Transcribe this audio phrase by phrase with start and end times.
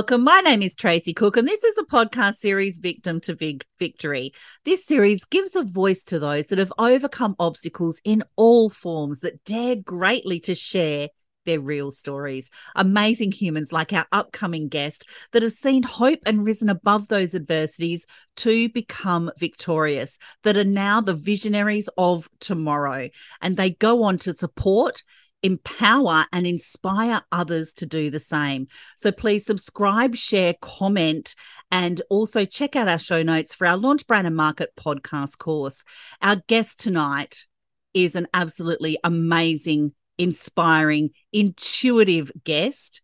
[0.00, 0.24] Welcome.
[0.24, 3.36] My name is Tracy Cook, and this is a podcast series, Victim to
[3.78, 4.32] Victory.
[4.64, 9.44] This series gives a voice to those that have overcome obstacles in all forms that
[9.44, 11.08] dare greatly to share
[11.44, 12.48] their real stories.
[12.76, 18.06] Amazing humans like our upcoming guest that have seen hope and risen above those adversities
[18.36, 23.10] to become victorious, that are now the visionaries of tomorrow.
[23.42, 25.02] And they go on to support
[25.42, 28.68] empower and inspire others to do the same.
[28.96, 31.34] So please subscribe, share, comment,
[31.70, 35.84] and also check out our show notes for our Launch Brand and Market podcast course.
[36.20, 37.46] Our guest tonight
[37.94, 43.02] is an absolutely amazing, inspiring, intuitive guest.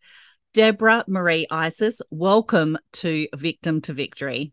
[0.55, 4.53] Deborah Marie Isis, welcome to Victim to Victory.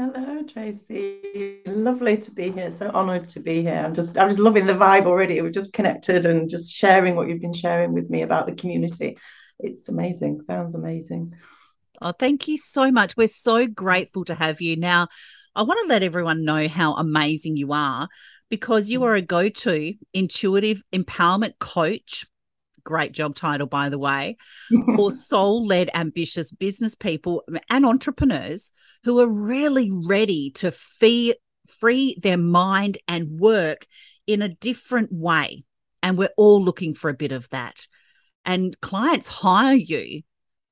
[0.00, 1.60] Hello, Tracy.
[1.66, 2.70] Lovely to be here.
[2.70, 3.82] So honoured to be here.
[3.84, 5.42] I'm just, I'm just loving the vibe already.
[5.42, 9.18] We're just connected and just sharing what you've been sharing with me about the community.
[9.58, 10.40] It's amazing.
[10.40, 11.34] Sounds amazing.
[12.00, 13.14] Oh, thank you so much.
[13.14, 14.74] We're so grateful to have you.
[14.74, 15.08] Now,
[15.54, 18.08] I want to let everyone know how amazing you are
[18.48, 19.04] because you mm.
[19.04, 22.24] are a go-to intuitive empowerment coach
[22.84, 24.36] great job title, by the way,
[24.96, 28.72] for soul led, ambitious business people and entrepreneurs
[29.04, 31.36] who are really ready to fee-
[31.68, 33.86] free their mind and work
[34.26, 35.64] in a different way.
[36.02, 37.86] And we're all looking for a bit of that.
[38.44, 40.22] And clients hire you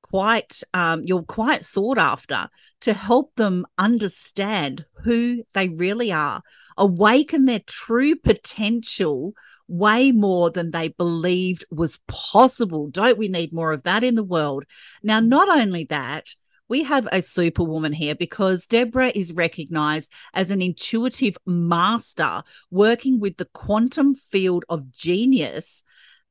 [0.01, 2.47] quite, um, you're quite sought after
[2.81, 6.41] to help them understand who they really are,
[6.77, 9.33] awaken their true potential
[9.69, 12.89] way more than they believed was possible.
[12.89, 14.65] Don't we need more of that in the world?
[15.03, 16.27] Now, not only that,
[16.67, 23.37] we have a superwoman here because Deborah is recognized as an intuitive master working with
[23.37, 25.83] the quantum field of genius.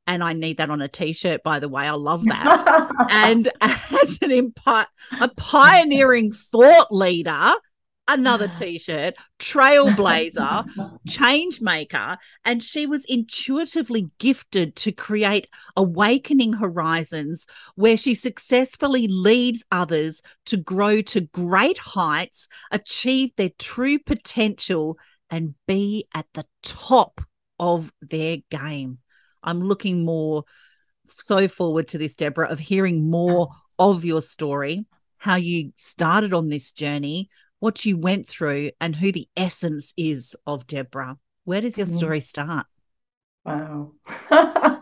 [0.06, 1.82] And I need that on a t-shirt, by the way.
[1.82, 2.88] I love that.
[3.10, 4.88] and as an impi-
[5.20, 7.52] a pioneering thought leader,
[8.08, 10.64] another t-shirt trailblazer
[11.08, 15.46] change maker and she was intuitively gifted to create
[15.76, 23.98] awakening horizons where she successfully leads others to grow to great heights achieve their true
[23.98, 24.96] potential
[25.30, 27.20] and be at the top
[27.60, 28.98] of their game.
[29.42, 30.44] I'm looking more
[31.04, 33.48] so forward to this deborah of hearing more
[33.78, 34.86] of your story
[35.18, 37.28] how you started on this journey
[37.60, 41.16] what you went through and who the essence is of Deborah.
[41.44, 41.96] Where does your mm.
[41.96, 42.66] story start?
[43.44, 43.92] Wow.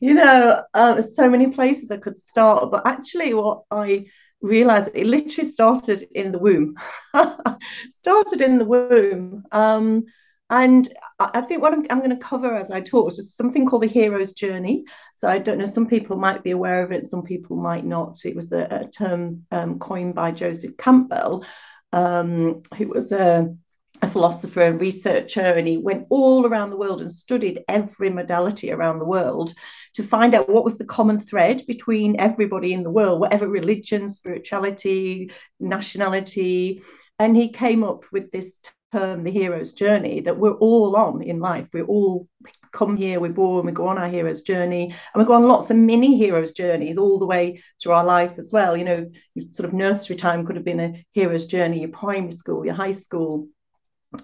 [0.00, 4.06] you know, uh, there's so many places I could start, but actually, what I
[4.40, 6.76] realized it literally started in the womb.
[7.96, 9.44] started in the womb.
[9.52, 10.04] Um,
[10.48, 10.88] and
[11.18, 13.82] I think what I'm, I'm, going to cover as I talk is just something called
[13.82, 14.84] the hero's journey.
[15.16, 18.24] So I don't know, some people might be aware of it, some people might not.
[18.24, 21.44] It was a, a term um, coined by Joseph Campbell
[21.92, 23.54] um, who was a,
[24.02, 28.70] a philosopher and researcher, and he went all around the world and studied every modality
[28.70, 29.54] around the world
[29.94, 34.08] to find out what was the common thread between everybody in the world, whatever religion,
[34.08, 35.30] spirituality,
[35.60, 36.82] nationality.
[37.18, 38.58] And he came up with this
[38.92, 41.68] term, the hero's journey, that we're all on in life.
[41.72, 42.28] We're all
[42.76, 45.70] come here, we're born, we go on our hero's journey, and we go on lots
[45.70, 48.76] of mini hero's journeys all the way through our life as well.
[48.76, 49.10] You know,
[49.52, 52.92] sort of nursery time could have been a hero's journey, your primary school, your high
[52.92, 53.48] school,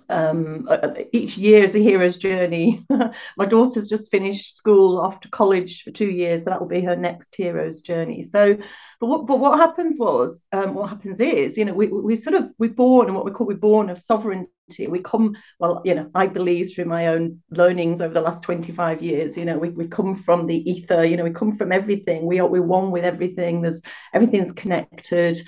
[0.09, 2.85] um, uh, each year is a hero's journey.
[3.37, 6.97] My daughter's just finished school to college for two years, so that will be her
[6.97, 8.23] next hero's journey.
[8.23, 8.57] So,
[9.01, 12.35] but what but what happens was, um, what happens is, you know, we we sort
[12.35, 14.49] of we're born and what we call we're born of sovereignty.
[14.87, 19.03] We come, well, you know, I believe through my own learnings over the last 25
[19.03, 22.27] years, you know, we, we come from the ether, you know, we come from everything.
[22.27, 23.63] We are we're one with everything.
[23.63, 23.83] There's
[24.15, 25.39] everything's connected.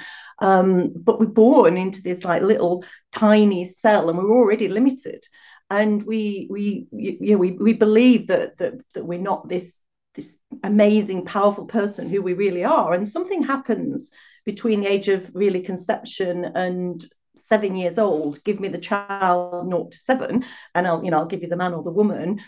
[0.41, 2.85] Um, but we're born into this like little
[3.15, 5.25] tiny cell, and we're already limited.
[5.71, 9.79] And we we you know we we believe that that that we're not this
[10.15, 12.93] this amazing, powerful person who we really are.
[12.93, 14.11] And something happens
[14.45, 17.05] between the age of really conception and
[17.37, 18.43] seven years old.
[18.45, 20.45] Give me the child naught to seven,
[20.75, 22.41] and I'll you know I'll give you the man or the woman.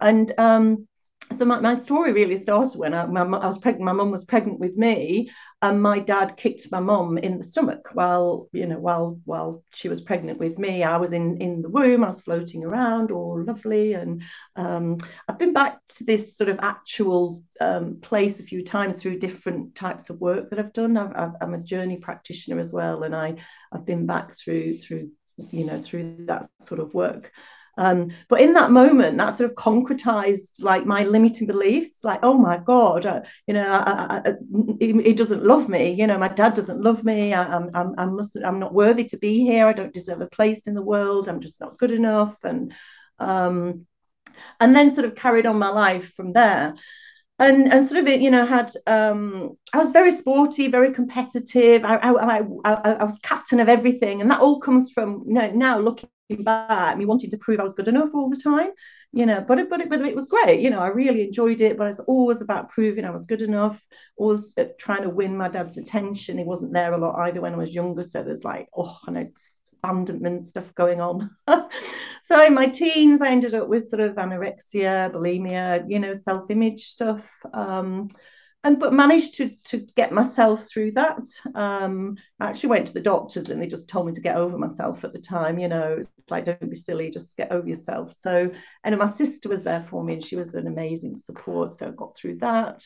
[0.00, 0.88] And um,
[1.38, 3.84] so my, my story really started when I, my, I was pregnant.
[3.84, 5.30] My mum was pregnant with me,
[5.60, 9.88] and my dad kicked my mum in the stomach while you know while while she
[9.88, 10.82] was pregnant with me.
[10.82, 12.04] I was in in the womb.
[12.04, 14.22] I was floating around, all lovely, and
[14.56, 14.98] um,
[15.28, 19.74] I've been back to this sort of actual um, place a few times through different
[19.74, 20.96] types of work that I've done.
[20.98, 23.36] i am a journey practitioner as well, and I
[23.72, 25.10] I've been back through through
[25.50, 27.32] you know through that sort of work.
[27.78, 32.34] Um, but in that moment, that sort of concretized like my limiting beliefs, like, oh
[32.34, 34.32] my God, uh, you know, I, I,
[34.78, 35.92] he, he, doesn't love me.
[35.92, 37.32] You know, my dad doesn't love me.
[37.32, 39.66] I, am I'm, I'm, I'm not worthy to be here.
[39.66, 41.28] I don't deserve a place in the world.
[41.28, 42.36] I'm just not good enough.
[42.44, 42.74] And,
[43.18, 43.86] um,
[44.60, 46.74] and then sort of carried on my life from there
[47.38, 51.84] and and sort of you know had um I was very sporty, very competitive.
[51.84, 55.50] I I, I, I was captain of everything, and that all comes from you know,
[55.50, 58.70] now looking back, me wanting to prove I was good enough all the time.
[59.12, 60.60] You know, but it, but it, but it was great.
[60.60, 63.80] You know, I really enjoyed it, but it's always about proving I was good enough.
[64.16, 66.38] Always uh, trying to win my dad's attention.
[66.38, 69.28] He wasn't there a lot either when I was younger, so there's like oh, know
[69.82, 71.30] abandonment stuff going on.
[72.22, 76.84] so in my teens, I ended up with sort of anorexia, bulimia, you know, self-image
[76.84, 77.28] stuff.
[77.52, 78.08] Um,
[78.64, 81.24] and but managed to to get myself through that.
[81.54, 84.56] Um, I actually went to the doctors and they just told me to get over
[84.56, 85.58] myself at the time.
[85.58, 88.14] You know, it's like don't be silly, just get over yourself.
[88.22, 88.50] So,
[88.84, 91.72] and my sister was there for me, and she was an amazing support.
[91.72, 92.84] So I got through that.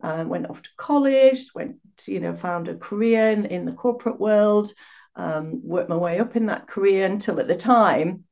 [0.00, 3.72] Uh, went off to college, went to, you know, found a career in, in the
[3.72, 4.72] corporate world
[5.18, 8.24] um, worked my way up in that career until at the time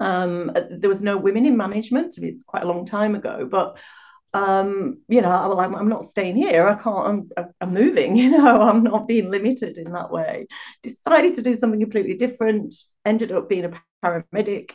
[0.00, 2.16] um, there was no women in management.
[2.18, 3.78] It's quite a long time ago, but
[4.34, 6.66] um, you know, I'm, like, I'm, not staying here.
[6.66, 7.32] I can't.
[7.36, 8.16] I'm, I'm moving.
[8.24, 10.46] You know, I'm not being limited in that way.
[10.82, 12.74] Decided to do something completely different.
[13.04, 14.70] Ended up being a paramedic.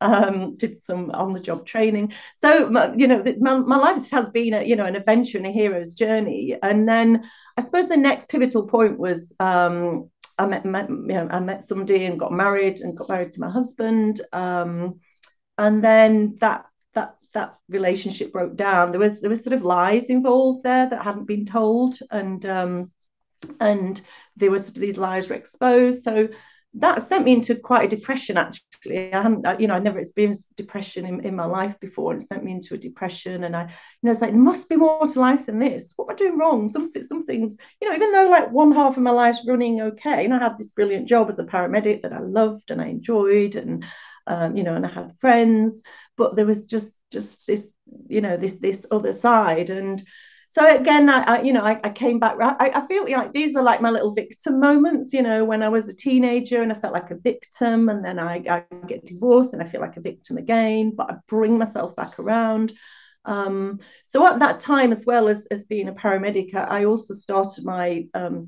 [0.00, 2.12] Um, did some on-the-job training.
[2.36, 5.52] So, you know, my, my life has been a you know an adventure and a
[5.52, 6.56] hero's journey.
[6.62, 7.24] And then
[7.56, 11.68] I suppose the next pivotal point was um, I met, met you know, I met
[11.68, 14.20] somebody and got married and got married to my husband.
[14.32, 15.00] Um,
[15.56, 16.64] and then that
[17.34, 18.90] that relationship broke down.
[18.90, 22.92] There was there was sort of lies involved there that hadn't been told, and um,
[23.60, 24.00] and
[24.36, 26.02] there was these lies were exposed.
[26.02, 26.28] So
[26.76, 30.46] that sent me into quite a depression actually i haven't you know i never experienced
[30.56, 33.62] depression in, in my life before and it sent me into a depression and i
[33.62, 33.68] you
[34.02, 36.38] know it's like there must be more to life than this what am i doing
[36.38, 39.80] wrong something some things you know even though like one half of my life's running
[39.80, 42.86] okay and i had this brilliant job as a paramedic that i loved and i
[42.86, 43.84] enjoyed and
[44.26, 45.82] um, you know and i had friends
[46.16, 47.66] but there was just just this
[48.08, 49.70] you know this this other side.
[49.70, 50.02] And
[50.50, 53.56] so again I, I, you know I, I came back I, I feel like these
[53.56, 56.76] are like my little victim moments you know when I was a teenager and I
[56.76, 60.00] felt like a victim and then I, I get divorced and I feel like a
[60.00, 62.72] victim again but I bring myself back around.
[63.26, 67.64] Um, so at that time as well as, as being a paramedic I also started
[67.64, 68.46] my um,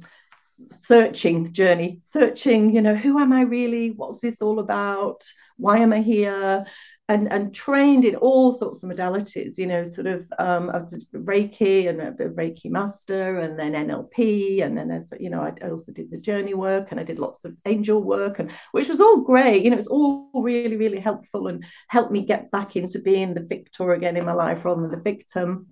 [0.70, 3.90] searching journey searching you know who am I really?
[3.90, 5.24] What's this all about?
[5.56, 6.66] Why am I here
[7.08, 10.68] and and trained in all sorts of modalities you know sort of um
[11.14, 15.52] reiki and a, a reiki master and then nlp and then as you know I,
[15.64, 18.88] I, also did the journey work and i did lots of angel work and which
[18.88, 22.74] was all great you know it's all really really helpful and helped me get back
[22.74, 25.68] into being the victor again in my life rather than the victim.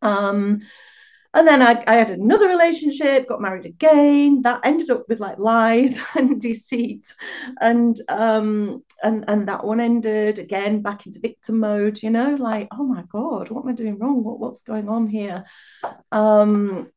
[0.00, 0.62] Um
[1.34, 4.42] and then I, I, had another relationship, got married again.
[4.42, 7.14] That ended up with like lies and deceit,
[7.60, 12.02] and um, and and that one ended again back into victim mode.
[12.02, 14.22] You know, like oh my god, what am I doing wrong?
[14.22, 15.44] What what's going on here?
[16.10, 16.90] Um,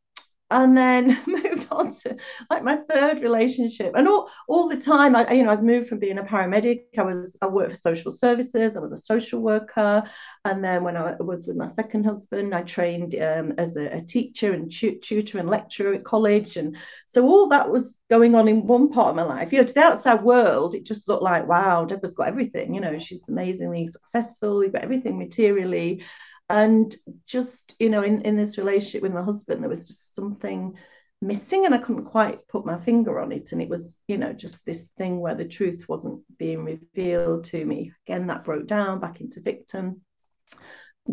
[0.52, 2.16] and then moved on to
[2.50, 3.94] like my third relationship.
[3.96, 6.84] And all all the time I you know I've moved from being a paramedic.
[6.98, 8.78] I was I worked for social services.
[8.78, 10.04] I was a social worker.
[10.44, 14.00] And then when I was with my second husband I trained um, as a, a,
[14.00, 16.58] teacher and tutor and lecturer at college.
[16.58, 19.52] And so all that was going on in one part of my life.
[19.52, 22.75] You know to the outside world it just looked like wow Deborah's got everything.
[22.75, 24.64] You know she's amazingly successful.
[24.64, 26.04] You've got everything materially
[26.50, 30.75] and just you know in, in this relationship with my husband there was just something
[31.22, 33.52] missing and i couldn't quite put my finger on it.
[33.52, 37.66] And it was you know just this thing where the truth wasn't being revealed to
[37.66, 37.92] me.
[38.08, 40.02] Again that broke down back into victim.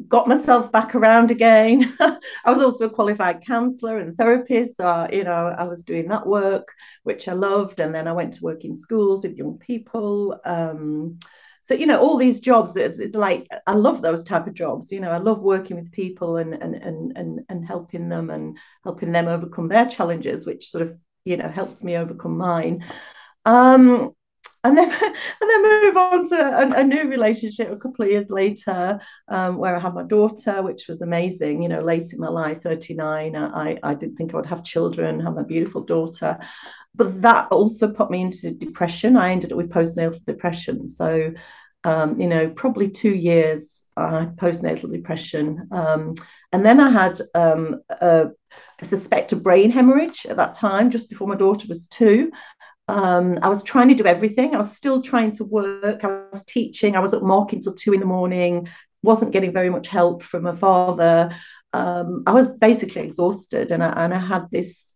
[0.09, 1.95] Got myself back around again.
[2.01, 4.77] I was also a qualified counselor and therapist.
[4.77, 6.69] So you know i was doing that work
[7.03, 7.81] which i loved.
[7.81, 10.41] And then i went to work in schools with young people.
[10.45, 11.19] Um,
[11.63, 14.91] so you know all these jobs it's, it's, like i love those type of jobs
[14.93, 18.59] you know i love working with people and and and and, and helping them and
[18.85, 22.85] helping them overcome their challenges which sort of you know helps me overcome mine.
[23.45, 24.13] Um
[24.65, 28.31] and then and then move on to a, a, new relationship a couple of years
[28.31, 32.29] later um, where I had my daughter which was amazing you know late in my
[32.29, 36.39] life 39 I, I didn't think I would have children have my beautiful daughter
[36.95, 41.33] but that also put me into depression I ended up with postnatal depression so
[41.85, 46.15] um, you know probably two years I had postnatal depression um,
[46.53, 48.29] and then I had um, a,
[48.81, 52.31] a suspected brain hemorrhage at that time just before my daughter was two
[52.89, 54.55] Um, I was trying to do everything.
[54.55, 56.05] I was still trying to work.
[56.05, 56.97] I was teaching.
[56.97, 58.69] I was at Mark until two in the morning.
[59.03, 61.31] Wasn't getting very much help from my father.
[61.73, 64.95] Um, I was basically exhausted, and I, and I had this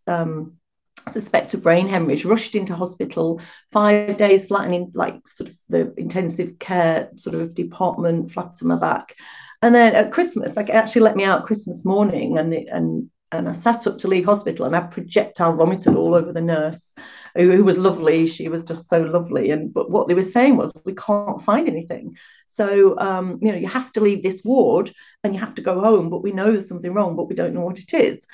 [1.07, 2.25] um, suspected brain hemorrhage.
[2.25, 3.41] Rushed into hospital.
[3.73, 8.67] Five days flat in like sort of the intensive care sort of department, flat to
[8.67, 9.15] my back.
[9.63, 13.53] And then at Christmas, like actually let me out Christmas morning, and and and I
[13.53, 16.95] sat up to leave hospital, and I projectile vomited all over the nurse
[17.37, 18.27] who, who was lovely.
[18.27, 19.51] She was just so lovely.
[19.51, 22.17] And but what they were saying was, we can't find anything.
[22.47, 25.81] So um, you know, you have to leave this ward and you have to go
[25.81, 26.11] home.
[26.11, 28.27] But we know there's something wrong, but we don't know what it is.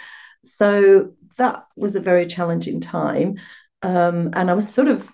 [0.45, 3.39] So that was a very challenging time.
[3.83, 5.09] Um, and I was sort of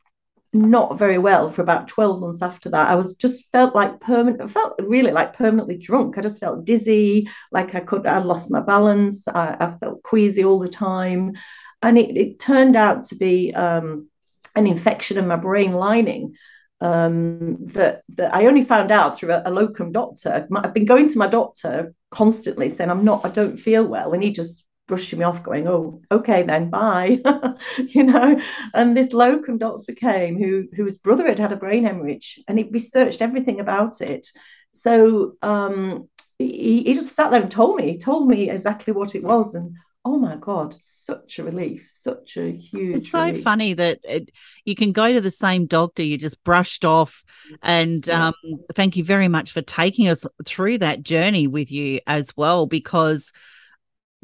[0.52, 2.88] not very well for about 12 months after that.
[2.88, 6.16] I was just felt like permanent, felt really like permanently drunk.
[6.16, 9.28] I just felt dizzy, like I could, I lost my balance.
[9.28, 11.34] I, I felt queasy all the time
[11.82, 14.08] and it, it turned out to be um,
[14.56, 16.37] an infection in my brain lining
[16.80, 20.46] um, that that I only found out through a, a locum doctor.
[20.54, 24.22] I've been going to my doctor constantly saying I'm not, I don't feel well, and
[24.22, 27.21] he just brushing me off, going, "Oh, okay then, bye,"
[27.78, 28.40] you know.
[28.75, 32.68] And this locum doctor came, who whose brother had had a brain hemorrhage, and he
[32.71, 34.26] researched everything about it.
[34.73, 39.23] So um, he, he just sat there and told me, told me exactly what it
[39.23, 43.42] was, and oh my god such a relief such a huge it's so relief.
[43.45, 44.30] funny that it,
[44.64, 47.25] you can go to the same doctor you just brushed off
[47.62, 48.28] and yeah.
[48.28, 48.35] um,
[48.75, 53.33] thank you very much for taking us through that journey with you as well because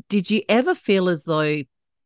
[0.08, 1.62] did you ever feel as though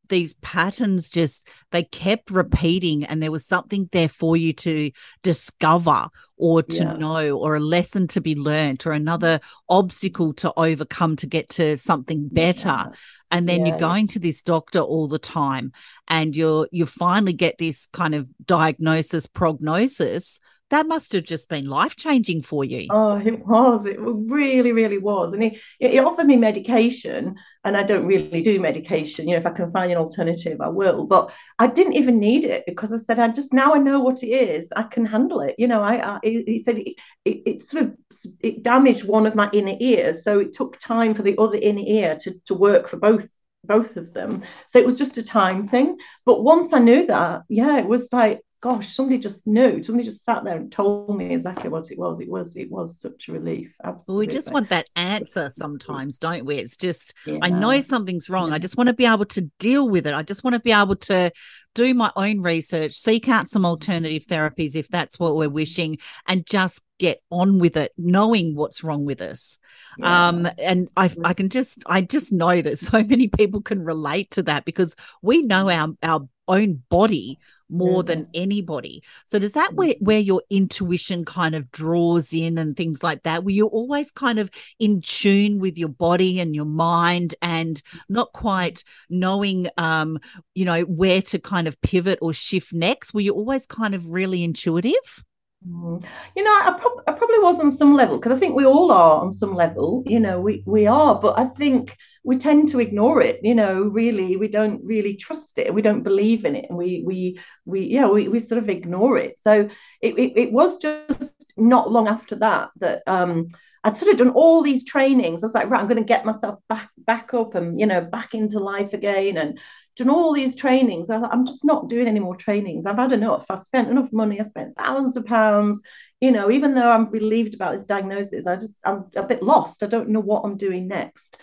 [0.08, 4.90] these patterns just they kept repeating and there was something there for you to
[5.22, 6.92] discover or to yeah.
[6.94, 11.76] know or a lesson to be learnt or another obstacle to overcome to get to
[11.76, 12.86] something better yeah.
[13.30, 13.66] and then yeah.
[13.68, 15.72] you're going to this doctor all the time
[16.08, 20.40] and you're you finally get this kind of diagnosis prognosis
[20.70, 22.86] that must have just been life changing for you.
[22.90, 23.86] Oh, it was.
[23.86, 25.32] It really, really was.
[25.32, 29.26] And he, he offered me medication, and I don't really do medication.
[29.26, 31.06] You know, if I can find an alternative, I will.
[31.06, 34.22] But I didn't even need it because I said, I just now I know what
[34.22, 34.70] it is.
[34.76, 35.54] I can handle it.
[35.58, 37.96] You know, I, I he said it, it, it, sort of
[38.40, 41.84] it damaged one of my inner ears, so it took time for the other inner
[41.86, 43.26] ear to to work for both
[43.64, 44.42] both of them.
[44.68, 45.96] So it was just a time thing.
[46.24, 49.82] But once I knew that, yeah, it was like gosh, somebody just knew.
[49.82, 52.20] Somebody just sat there and told me exactly what it was.
[52.20, 53.72] It was it was such a relief.
[53.84, 54.12] Absolutely.
[54.12, 56.56] Well, we just want that answer sometimes, don't we?
[56.56, 57.38] It's just yeah.
[57.42, 58.48] I know something's wrong.
[58.48, 58.56] Yeah.
[58.56, 60.14] I just want to be able to deal with it.
[60.14, 61.30] I just want to be able to
[61.74, 66.44] do my own research, seek out some alternative therapies if that's what we're wishing, and
[66.44, 69.60] just get on with it, knowing what's wrong with us.
[69.98, 70.28] Yeah.
[70.28, 74.32] Um, and I, I can just, I just know that so many people can relate
[74.32, 77.38] to that because we know our our own body
[77.70, 79.02] more than anybody.
[79.26, 83.44] So does that where, where your intuition kind of draws in and things like that?
[83.44, 88.32] Were you always kind of in tune with your body and your mind and not
[88.32, 90.18] quite knowing um,
[90.54, 93.14] you know, where to kind of pivot or shift next?
[93.14, 95.24] Were you always kind of really intuitive?
[95.66, 96.04] Mm.
[96.36, 99.20] You know, I, I, probably was on some level because I think we all are
[99.20, 100.04] on some level.
[100.06, 103.40] You know, we we are, but I think we tend to ignore it.
[103.42, 105.74] You know, really, we don't really trust it.
[105.74, 109.18] We don't believe in it, and we we we yeah, we, we sort of ignore
[109.18, 109.38] it.
[109.40, 109.68] So
[110.00, 113.48] it, it, it was just not long after that that um
[113.84, 115.42] I'd sort of done all these trainings.
[115.42, 118.00] I was like, right, I'm going to get myself back back up and you know
[118.00, 119.58] back into life again, and
[119.96, 121.10] done all these trainings.
[121.10, 122.86] I am just not doing any more trainings.
[122.86, 123.46] I've had enough.
[123.50, 124.40] I've spent enough money.
[124.40, 125.82] I spent thousands of pounds.
[126.20, 129.82] You know, even though I'm relieved about this diagnosis, I just I'm a bit lost.
[129.82, 131.36] I don't know what I'm doing next.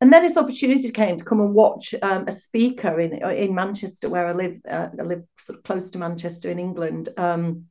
[0.00, 4.08] And then this opportunity came to come and watch um, a speaker in in Manchester,
[4.08, 4.58] where I live.
[4.68, 7.08] Uh, I live sort of close to Manchester in England.
[7.16, 7.66] Um,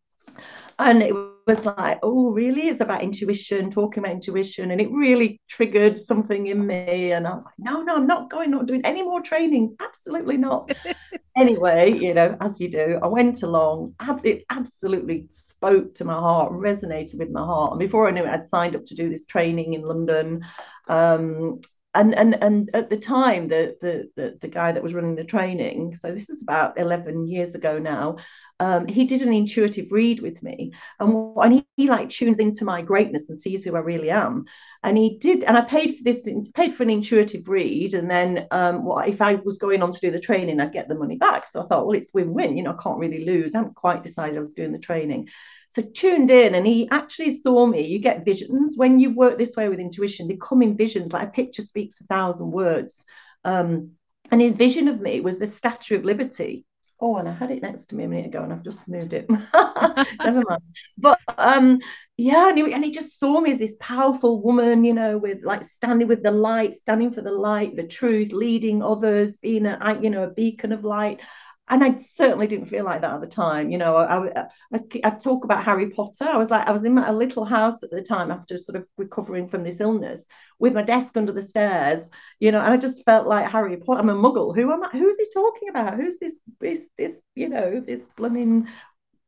[0.79, 1.13] and it
[1.47, 2.67] was like, oh, really?
[2.67, 4.71] It's about intuition, talking about intuition.
[4.71, 7.11] And it really triggered something in me.
[7.11, 9.73] And I was like, no, no, I'm not going, not doing any more trainings.
[9.79, 10.75] Absolutely not.
[11.37, 13.93] anyway, you know, as you do, I went along.
[14.23, 17.73] It absolutely spoke to my heart, resonated with my heart.
[17.73, 20.43] And before I knew it, I'd signed up to do this training in London.
[20.87, 21.61] Um,
[21.95, 25.23] and and and at the time the, the the the guy that was running the
[25.23, 28.17] training so this is about 11 years ago now
[28.59, 30.71] um, he did an intuitive read with me.
[30.99, 34.45] And, and he, he, like tunes into my greatness and sees who i really am.
[34.83, 37.93] And he did and i paid for this paid for an intuitive read.
[37.93, 40.87] And then um, well, if i was going on to do the training i'd get
[40.87, 41.47] the money back.
[41.47, 42.55] So i thought well it's win-win.
[42.55, 43.53] You know i can't really lose.
[43.53, 45.29] I haven't quite decided i was doing the training
[45.75, 49.55] so tuned in and he actually saw me you get visions when you work this
[49.57, 53.05] way with intuition they come in visions like a picture speaks a thousand words
[53.43, 53.91] um,
[54.31, 56.65] and his vision of me was the statue of liberty
[57.01, 59.11] Oh, and I had it next to me a minute ago, and I've just moved
[59.11, 59.29] it.
[60.23, 60.61] Never mind.
[60.97, 61.79] But um,
[62.15, 65.43] yeah, and he, and he just saw me as this powerful woman, you know, with
[65.43, 69.99] like standing with the light, standing for the light, the truth, leading others, being a
[70.01, 71.19] you know a beacon of light
[71.67, 73.71] and I certainly didn't feel like that at the time.
[73.71, 76.25] You know, I, I, I, talk about Harry Potter.
[76.25, 78.85] I was like, I was in my little house at the time after sort of
[78.97, 80.25] recovering from this illness
[80.59, 83.99] with my desk under the stairs, you know, and I just felt like Harry Potter.
[83.99, 84.55] I'm a muggle.
[84.55, 84.89] Who am I?
[84.91, 85.95] Who's he talking about?
[85.95, 88.67] Who's this, this, this, you know, this blooming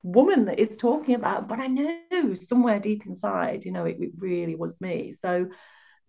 [0.04, 1.48] woman that is talking about?
[1.48, 5.12] But I knew somewhere deep inside, you know, it, it really was me.
[5.20, 5.48] So,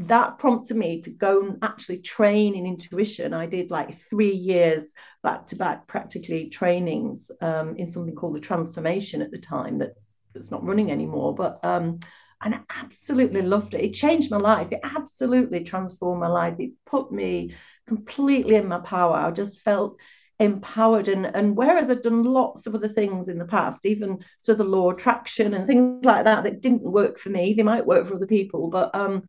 [0.01, 3.35] that prompted me to go and actually train in intuition.
[3.35, 8.41] I did like three years back to back practically trainings um, in something called the
[8.41, 11.35] transformation at the time that's that's not running anymore.
[11.35, 12.01] But um,
[12.43, 13.83] and I absolutely loved it.
[13.83, 14.69] It changed my life.
[14.71, 16.55] It absolutely transformed my life.
[16.59, 17.55] It put me
[17.87, 19.17] completely in my power.
[19.17, 19.97] I just felt
[20.41, 24.55] empowered and and whereas I'd done lots of other things in the past, even so
[24.55, 28.07] the law attraction and things like that that didn't work for me, they might work
[28.07, 29.29] for other people, but um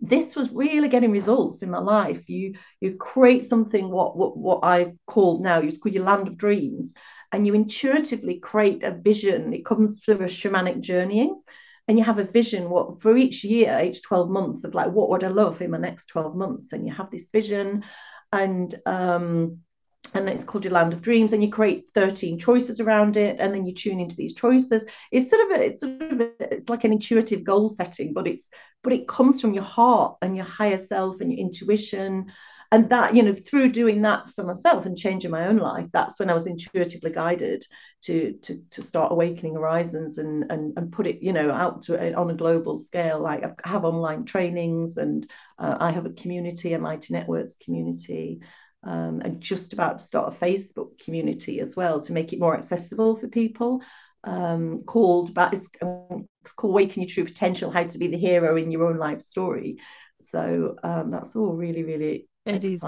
[0.00, 2.28] this was really getting results in my life.
[2.28, 6.36] You you create something what what what I call now you call your land of
[6.36, 6.92] dreams,
[7.32, 9.52] and you intuitively create a vision.
[9.52, 11.40] It comes through a shamanic journeying,
[11.88, 15.10] and you have a vision what for each year, each twelve months of like what
[15.10, 17.84] would I love in my next twelve months, and you have this vision,
[18.32, 19.60] and um,
[20.14, 23.54] and it's called your land of dreams and you create 13 choices around it and
[23.54, 24.84] then you tune into these choices.
[25.12, 28.26] It's sort of a, it's sort of a, it's like an intuitive goal setting but
[28.26, 28.48] it's
[28.82, 32.26] but it comes from your heart and your higher self and your intuition.
[32.72, 36.18] And that you know through doing that for myself and changing my own life that's
[36.18, 37.64] when i was intuitively guided
[38.02, 42.14] to to, to start awakening horizons and, and and put it you know out to
[42.16, 43.20] on a global scale.
[43.20, 48.40] Like i have online trainings and uh, i have a community a mighty networks community
[48.84, 52.56] um, and just about to start a Facebook community as well to make it more
[52.56, 53.82] accessible for people.
[54.24, 58.56] Um, called but it's, it's called Waking Your True Potential: How to Be the Hero
[58.56, 59.78] in Your Own Life Story.
[60.30, 62.80] So um, that's all really, really it is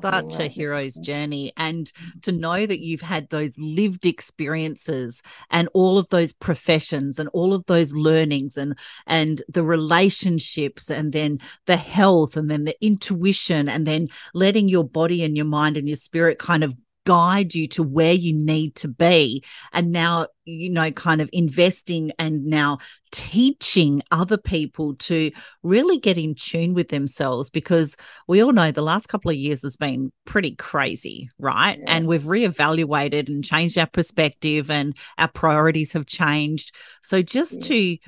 [0.00, 1.52] such a hero's journey.
[1.56, 7.28] And to know that you've had those lived experiences and all of those professions and
[7.30, 12.76] all of those learnings and and the relationships and then the health and then the
[12.80, 17.54] intuition and then letting your body and your mind and your spirit kind of guide
[17.54, 19.44] you to where you need to be.
[19.72, 22.78] And now, you know, kind of investing and now
[23.12, 25.30] teaching other people to
[25.62, 29.62] really get in tune with themselves because we all know the last couple of years
[29.62, 31.78] has been pretty crazy, right?
[31.78, 31.84] Yeah.
[31.88, 36.74] And we've reevaluated and changed our perspective and our priorities have changed.
[37.02, 37.68] So just yeah.
[37.68, 37.98] to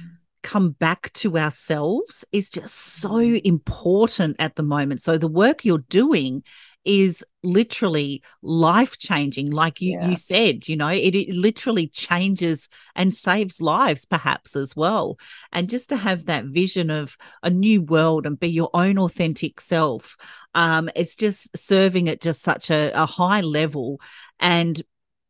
[0.43, 3.39] come back to ourselves is just so mm-hmm.
[3.45, 5.03] important at the moment.
[5.03, 6.43] So the work you're doing
[6.85, 10.09] is literally life changing like you yeah.
[10.09, 15.17] you said you know it, it literally changes and saves lives perhaps as well
[15.53, 19.61] and just to have that vision of a new world and be your own authentic
[19.61, 20.17] self
[20.55, 24.01] um it's just serving at just such a, a high level
[24.41, 24.83] and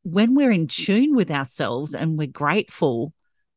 [0.02, 3.12] when we're in tune with ourselves and we're grateful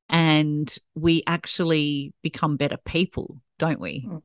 [0.09, 4.21] and we actually become better people don't we mm.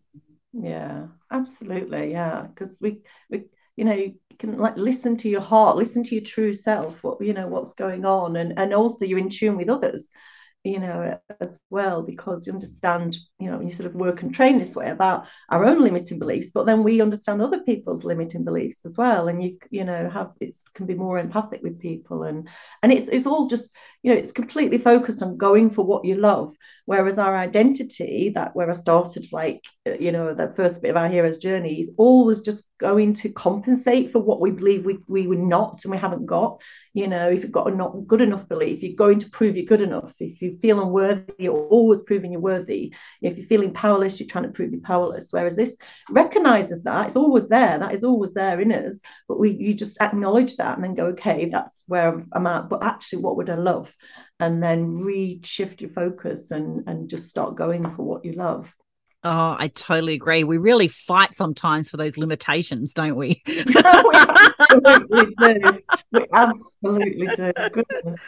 [0.52, 3.44] yeah absolutely yeah because we we
[3.76, 7.20] you know you can like listen to your heart listen to your true self what
[7.20, 10.08] you know what's going on and and also you're in tune with others
[10.64, 14.58] you know, as well, because you understand, you know, you sort of work and train
[14.58, 18.86] this way about our own limiting beliefs, but then we understand other people's limiting beliefs
[18.86, 19.28] as well.
[19.28, 22.48] And you, you know, have it can be more empathic with people and
[22.82, 23.70] and it's it's all just,
[24.02, 26.54] you know, it's completely focused on going for what you love.
[26.86, 29.62] Whereas our identity, that where I started, like,
[30.00, 34.10] you know, the first bit of our hero's journey is always just going to compensate
[34.10, 36.60] for what we believe we, we were not and we haven't got.
[36.92, 39.66] You know, if you've got a not good enough belief, you're going to prove you're
[39.66, 40.12] good enough.
[40.18, 42.94] If you feel unworthy, you're always proving you're worthy.
[43.22, 45.28] If you're feeling powerless, you're trying to prove you're powerless.
[45.30, 45.76] Whereas this
[46.10, 47.78] recognizes that it's always there.
[47.78, 49.00] That is always there in us.
[49.28, 52.68] But we you just acknowledge that and then go, okay, that's where I'm at.
[52.68, 53.92] But actually, what would I love?
[54.40, 58.72] And then re-shift your focus and and just start going for what you love.
[59.26, 60.44] Oh, I totally agree.
[60.44, 63.42] We really fight sometimes for those limitations, don't we?
[63.46, 65.78] we absolutely do.
[66.12, 67.52] We absolutely do.
[67.72, 68.20] Goodness,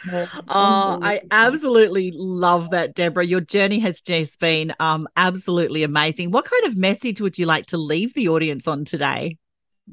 [0.49, 3.27] oh, I absolutely love that, Deborah.
[3.27, 6.31] Your journey has just been um, absolutely amazing.
[6.31, 9.37] What kind of message would you like to leave the audience on today?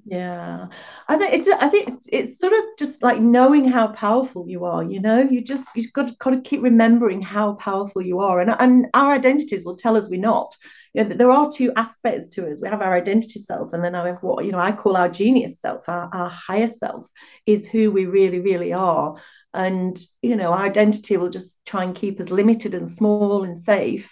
[0.07, 0.69] Yeah,
[1.07, 4.65] I think it's I think it's, it's sort of just like knowing how powerful you
[4.65, 4.83] are.
[4.83, 8.41] You know, you just you've got to kind of keep remembering how powerful you are,
[8.41, 10.57] and and our identities will tell us we're not.
[10.95, 12.61] You know, there are two aspects to us.
[12.63, 15.09] We have our identity self, and then I have what you know I call our
[15.09, 15.89] genius self.
[15.89, 17.07] Our, our higher self
[17.47, 19.17] is who we really, really are,
[19.53, 23.59] and you know, our identity will just try and keep us limited and small and
[23.59, 24.11] safe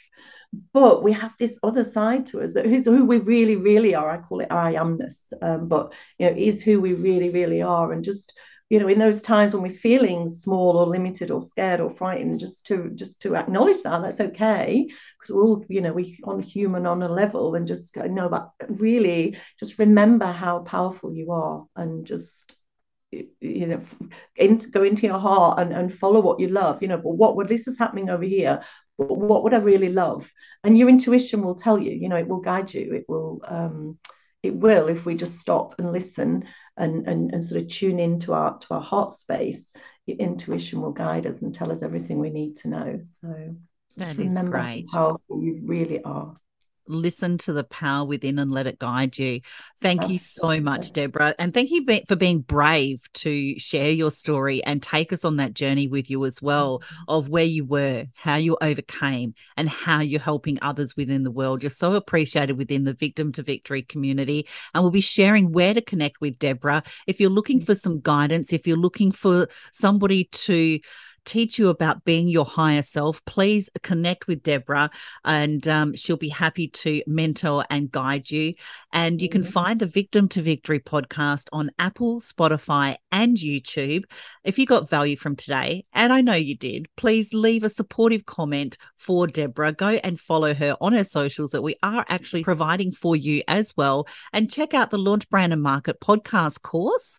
[0.73, 4.11] but we have this other side to us that is who we really really are
[4.11, 7.93] i call it i amness um, but you know is who we really really are
[7.93, 8.33] and just
[8.73, 12.41] you know in those times when we're feeling small or limited or scared or frightened
[12.41, 14.89] just to just to acknowledge that that's okay.
[15.19, 18.31] Because we're all you know we on human on a level and just go no
[18.31, 22.57] but really just remember how powerful you are and just
[23.11, 23.83] you know
[24.37, 26.81] into, go into your heart and, and follow what you love.
[26.81, 28.63] You know but what what this is happening over here
[28.97, 30.31] but what would i really love?
[30.65, 32.95] And your intuition will tell you you know it will guide you.
[32.95, 33.99] It will um
[34.43, 38.33] it will if we just stop and listen and and, and sort of tune into
[38.33, 39.73] our to our heart space
[40.07, 43.55] your intuition will guide us and tell us everything we need to know so
[43.99, 44.87] just remember great.
[44.93, 46.35] how powerful you really are
[46.93, 49.41] listen to the power within and let it guide you.
[49.81, 51.35] Thank you so much, Deborah.
[51.39, 55.55] And thank you for being brave to share your story and take us on that
[55.55, 60.21] journey with you as well of where you were, how you overcame, and how you're
[60.21, 61.63] helping others within the world.
[61.63, 64.47] You're so appreciated within the Victim to Victory community.
[64.75, 66.83] And we'll be sharing where to connect with Deborah.
[67.07, 67.67] If you're looking mm-hmm.
[67.67, 70.79] for some guidance, if you're looking for somebody to,
[71.25, 74.91] teach you about being your higher self, please connect with Deborah
[75.25, 78.55] and um, she'll be happy to mentor and guide you.
[78.93, 79.51] And you can mm-hmm.
[79.51, 84.05] find the Victim to Victory podcast on Apple, Spotify, and YouTube.
[84.45, 88.27] If you got value from today, and I know you did, please leave a supportive
[88.27, 89.73] comment for Deborah.
[89.73, 93.77] Go and follow her on her socials that we are actually providing for you as
[93.77, 94.07] well.
[94.33, 97.19] And check out the Launch Brand and Market podcast course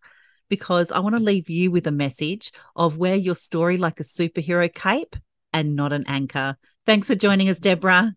[0.54, 4.04] because I want to leave you with a message of wear your story like a
[4.04, 5.16] superhero cape
[5.52, 6.58] and not an anchor.
[6.86, 8.14] Thanks for joining us, Deborah.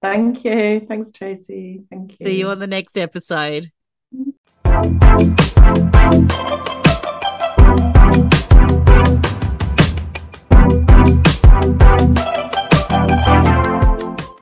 [0.00, 0.86] Thank you.
[0.86, 1.82] Thanks, Tracy.
[1.90, 2.26] Thank you.
[2.26, 3.72] See you on the next episode.